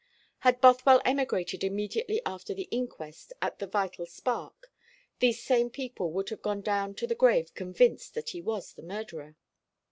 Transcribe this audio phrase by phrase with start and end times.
[0.39, 4.73] Had Bothwell emigrated immediately after the inquest at the Vital Spark,
[5.19, 8.81] these same people would have gone down to the grave convinced that he was the
[8.81, 9.35] murderer.